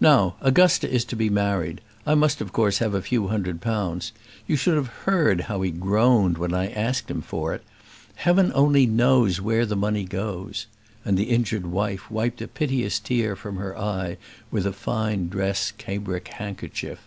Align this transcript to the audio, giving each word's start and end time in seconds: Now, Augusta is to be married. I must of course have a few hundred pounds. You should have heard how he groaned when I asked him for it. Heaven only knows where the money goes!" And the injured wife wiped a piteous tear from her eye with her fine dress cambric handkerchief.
Now, 0.00 0.34
Augusta 0.40 0.90
is 0.90 1.04
to 1.04 1.14
be 1.14 1.30
married. 1.30 1.80
I 2.04 2.16
must 2.16 2.40
of 2.40 2.52
course 2.52 2.78
have 2.78 2.94
a 2.94 3.00
few 3.00 3.28
hundred 3.28 3.60
pounds. 3.60 4.10
You 4.44 4.56
should 4.56 4.74
have 4.74 4.88
heard 5.06 5.42
how 5.42 5.62
he 5.62 5.70
groaned 5.70 6.36
when 6.36 6.52
I 6.52 6.68
asked 6.72 7.08
him 7.08 7.22
for 7.22 7.54
it. 7.54 7.62
Heaven 8.16 8.50
only 8.56 8.86
knows 8.86 9.40
where 9.40 9.64
the 9.64 9.76
money 9.76 10.02
goes!" 10.02 10.66
And 11.04 11.16
the 11.16 11.30
injured 11.30 11.66
wife 11.66 12.10
wiped 12.10 12.42
a 12.42 12.48
piteous 12.48 12.98
tear 12.98 13.36
from 13.36 13.54
her 13.58 13.78
eye 13.78 14.16
with 14.50 14.64
her 14.64 14.72
fine 14.72 15.28
dress 15.28 15.70
cambric 15.70 16.26
handkerchief. 16.26 16.98